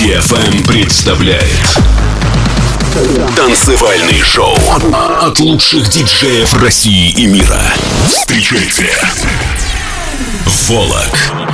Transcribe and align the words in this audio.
DFM 0.00 0.66
представляет 0.66 1.78
Танцевальный 3.36 4.22
шоу 4.22 4.56
от 5.20 5.38
лучших 5.40 5.90
диджеев 5.90 6.54
России 6.54 7.10
и 7.10 7.26
мира. 7.26 7.60
Встречайте. 8.08 8.88
Волок. 10.46 11.49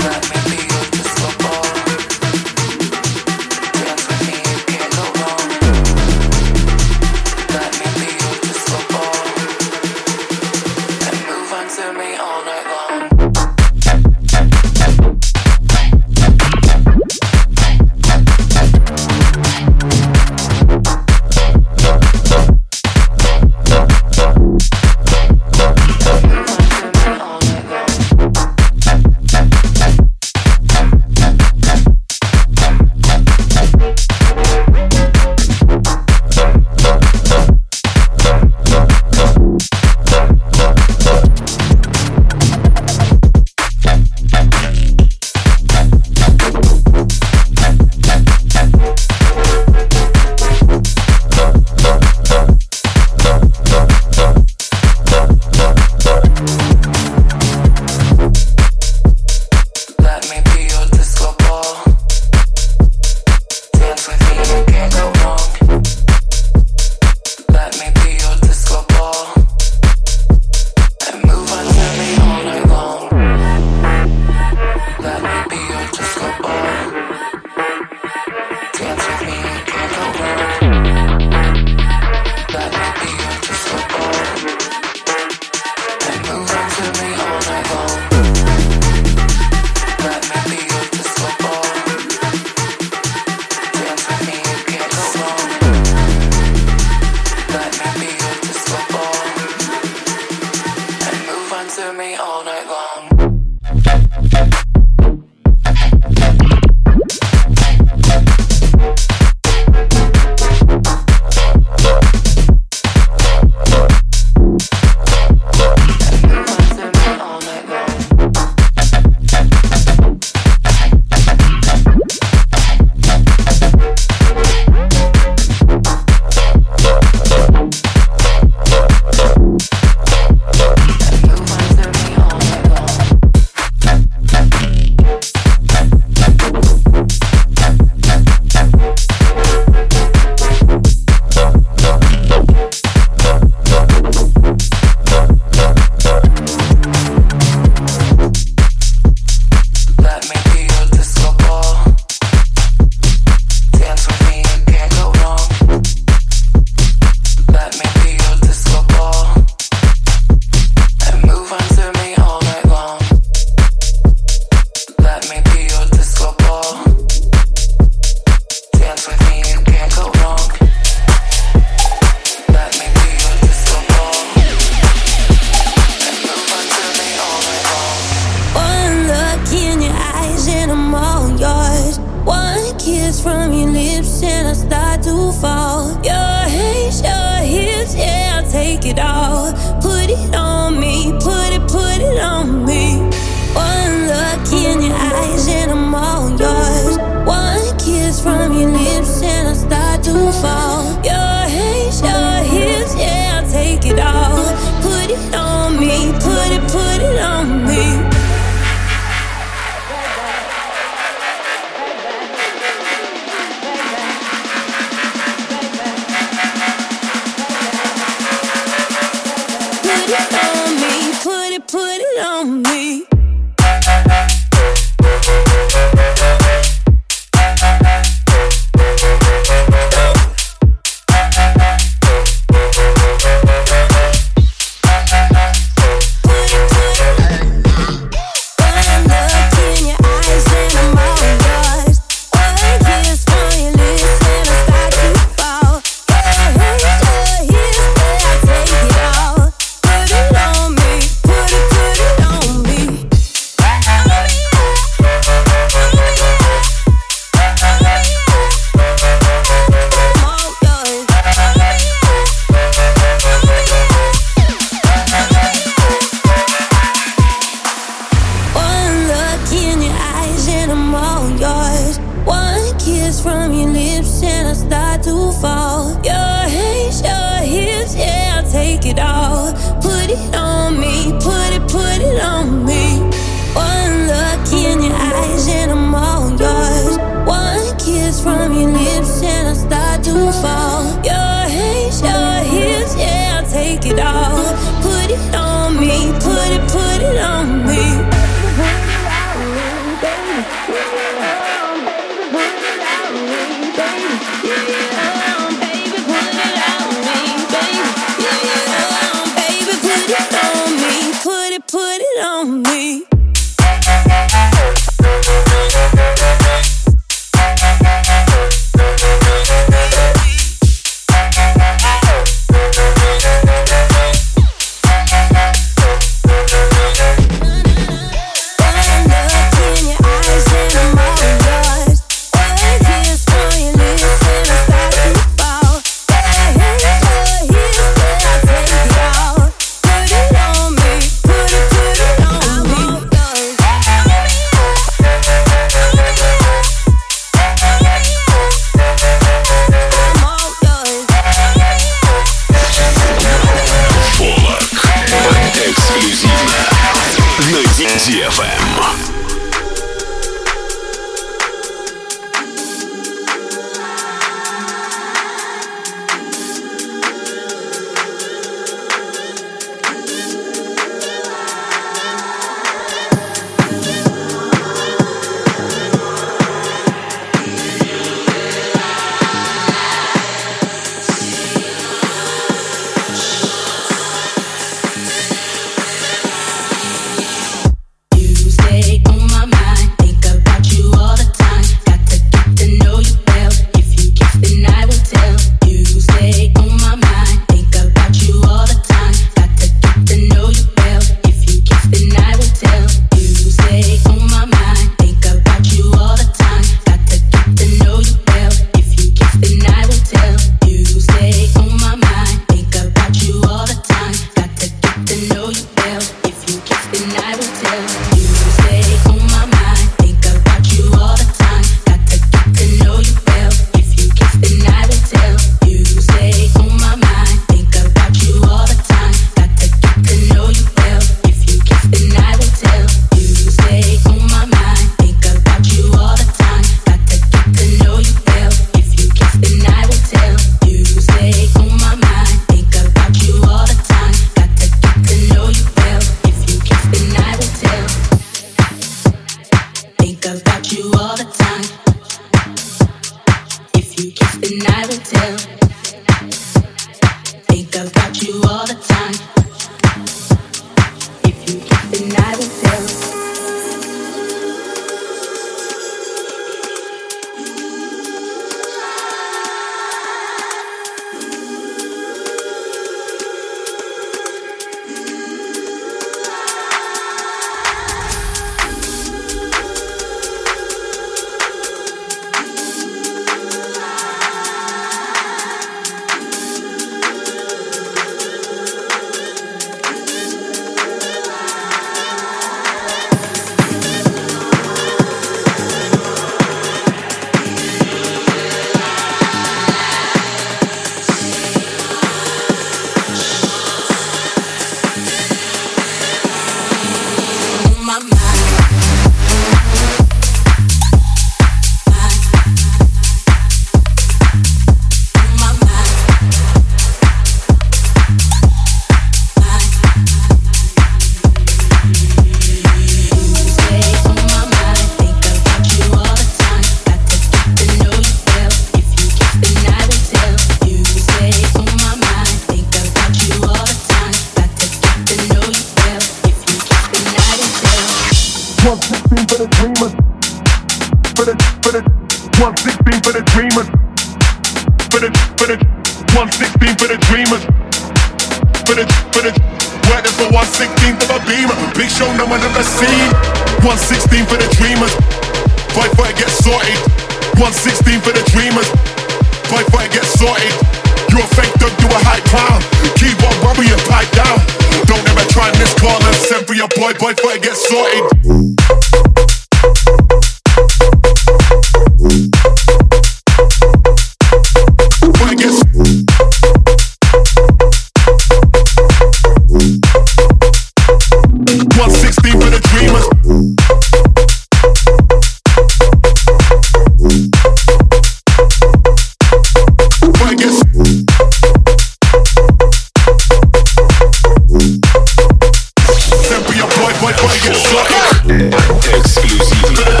Эксклюзивно 598.40 600.00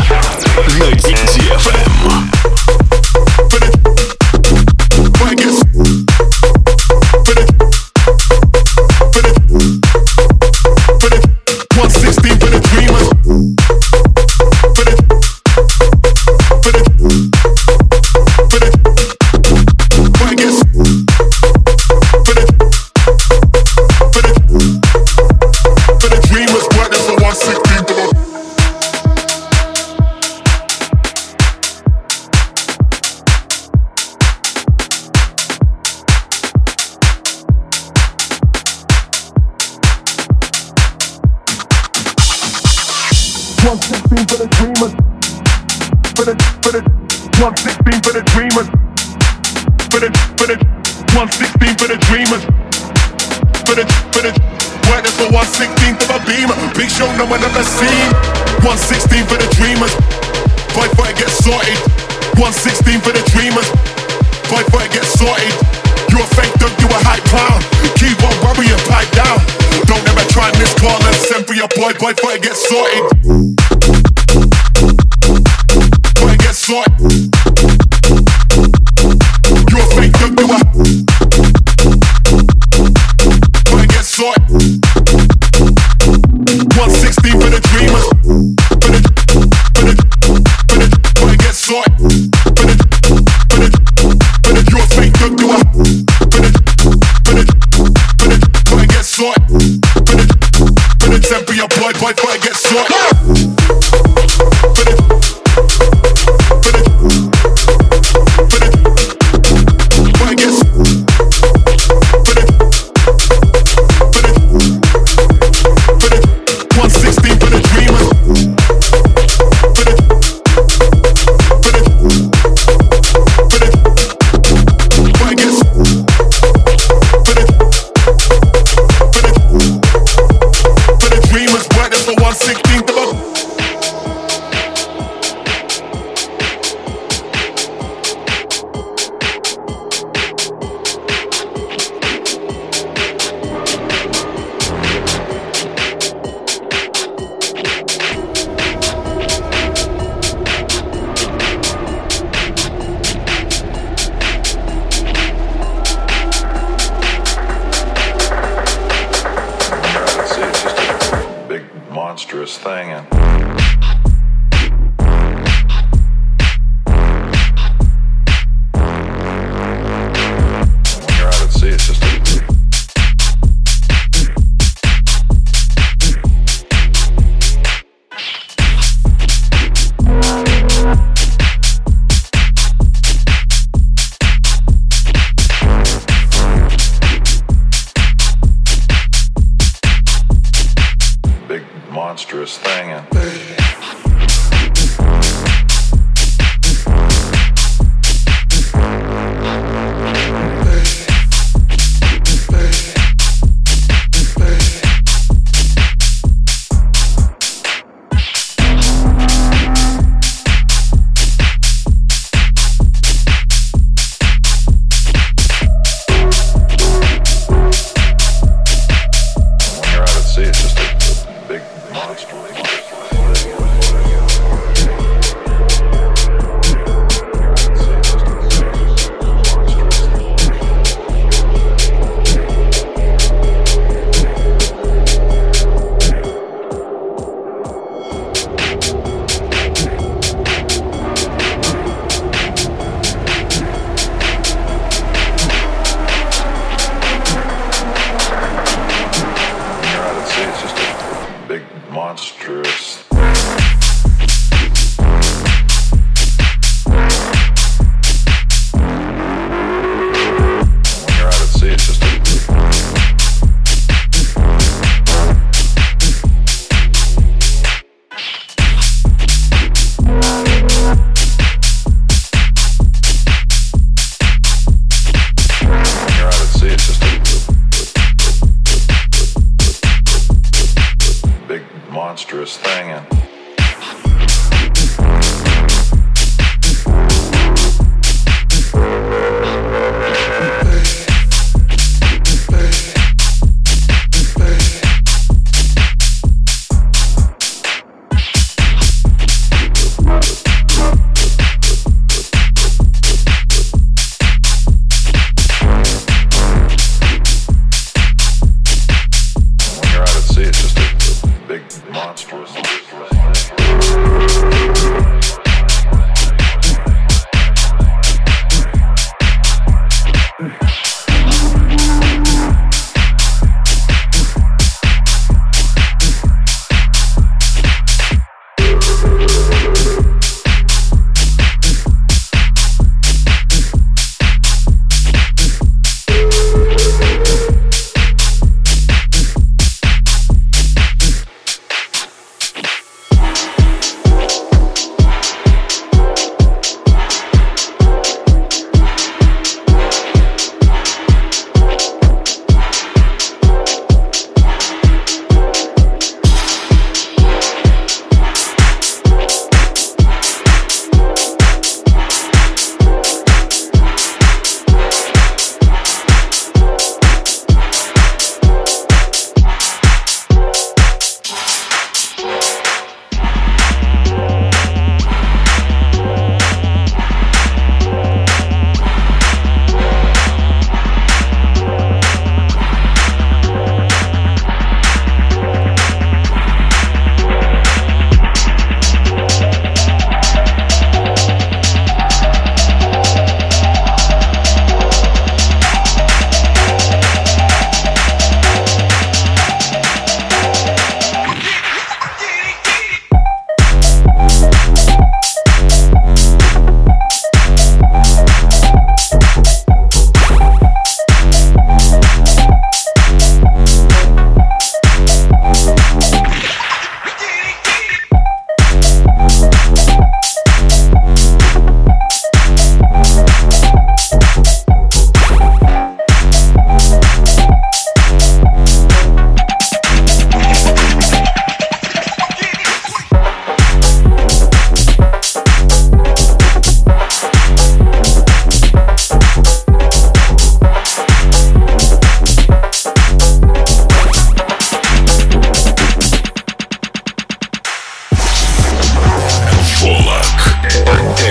на 0.78 0.90
DFM. 0.94 1.99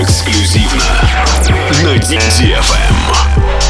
Эксклюзивно 0.02 1.02
на 1.84 1.98
DFM. 1.98 3.69